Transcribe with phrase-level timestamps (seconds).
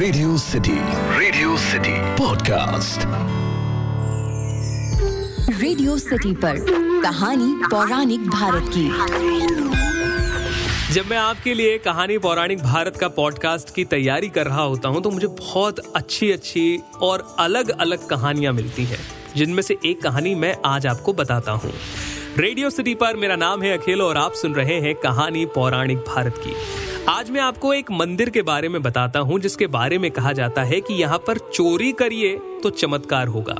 [0.00, 0.72] Radio City
[1.18, 3.00] Radio City podcast
[5.60, 6.56] Radio City पर
[7.02, 8.84] कहानी पौराणिक भारत की।
[10.94, 15.02] जब मैं आपके लिए कहानी पौराणिक भारत का पॉडकास्ट की तैयारी कर रहा होता हूँ
[15.02, 19.00] तो मुझे बहुत अच्छी अच्छी और अलग अलग कहानियाँ मिलती हैं
[19.36, 21.72] जिनमें से एक कहानी मैं आज आपको बताता हूँ।
[22.38, 26.42] रेडियो सिटी पर मेरा नाम है अखिल और आप सुन रहे हैं कहानी पौराणिक भारत
[26.46, 30.32] की। आज मैं आपको एक मंदिर के बारे में बताता हूँ, जिसके बारे में कहा
[30.32, 33.56] जाता है कि यहाँ पर चोरी करिए तो चमत्कार होगा।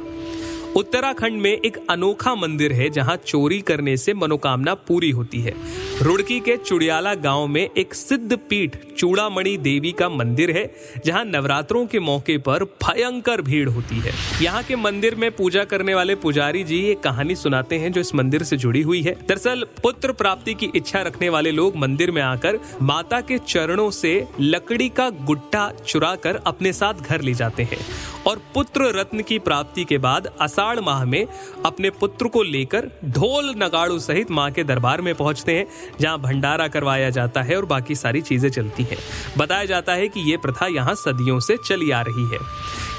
[0.77, 5.55] उत्तराखंड में एक अनोखा मंदिर है, जहाँ चोरी करने से मनोकामना पूरी होती है।
[6.02, 10.64] रुड़की के चुड़ियाला गाँव में एक सिद्ध पीठ चूड़ामणि देवी का मंदिर है,
[11.06, 15.94] जहाँ नवरात्रों के मौके पर भयंकर भीड़ होती है। यहाँ के मंदिर में पूजा करने
[15.94, 19.66] वाले पुजारी जी एक कहानी सुनाते हैं जो इस मंदिर से जुड़ी हुई है। दरअसल,
[19.82, 24.88] पुत्र प्राप्ति की इच्छा रखने वाले लोग मंदिर में आकर माता के चरणों से लकड़ी
[24.88, 27.78] का गुट्टा चुरा कर अपने साथ घर ले जाते हैं
[28.27, 31.25] और पुत्र रत्न की प्राप्ति के बाद आषाढ़ माह में
[31.66, 35.66] अपने पुत्र को लेकर ढोल नगाड़ू सहित माँ के दरबार में पहुँचते हैं
[36.00, 38.96] जहाँ भंडारा करवाया जाता है और बाकी सारी चीज़ें चलती है।
[39.38, 42.38] बताया जाता है कि ये प्रथा यहाँ सदियों से चली आ रही है।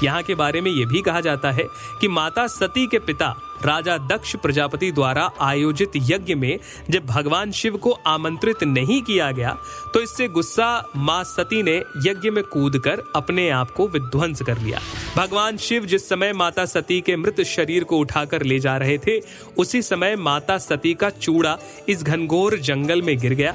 [0.02, 1.64] यहाँ के बारे में ये भी कहा जाता है
[2.00, 3.34] कि माता सती के पिता
[3.64, 6.58] राजा दक्ष प्रजापति द्वारा आयोजित यज्ञ में
[6.90, 9.56] जब भगवान शिव को आमंत्रित नहीं किया गया
[9.94, 14.80] तो इससे गुस्सा माँ सती ने यज्ञ में कूदकर अपने आप को विध्वंस कर लिया।
[15.16, 19.18] भगवान शिव जिस समय माता सती के मृत शरीर को उठाकर ले जा रहे थे,
[19.58, 21.56] उसी समय माता सती का चूड़ा
[21.88, 23.54] इस घनघोर जंगल में गिर गया।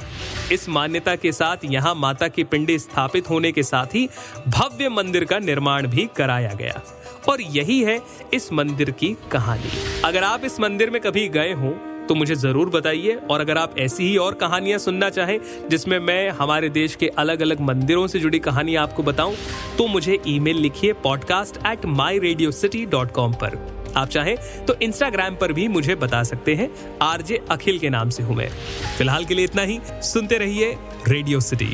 [0.51, 4.07] इस मान्यता के साथ यहाँ माता की पिंडी स्थापित होने के साथ ही
[4.47, 6.81] भव्य मंदिर का निर्माण भी कराया गया।
[7.29, 7.99] और यही है
[8.33, 9.69] इस मंदिर की कहानी।
[10.05, 11.75] अगर आप इस मंदिर में कभी गए हो
[12.09, 16.29] तो मुझे ज़रूर बताइए, और अगर आप ऐसी ही और कहानियाँ सुनना चाहें, जिसमें मैं
[16.31, 19.35] हमारे देश के अलग अलग मंदिरों से जुड़ी कहानी आपको बताऊँ
[19.77, 23.59] तो मुझे ईमेल लिखिए podcast at my Radio City dot com पर।
[23.97, 24.35] आप चाहें
[24.65, 26.69] तो इंस्टाग्राम पर भी मुझे बता सकते हैं।
[27.01, 28.49] आरजे अखिल के नाम से हूँ मैं।
[28.97, 30.75] फ़िलहाल के लिए इतना ही। सुनते रहिए
[31.07, 31.73] रेडियो सिटी।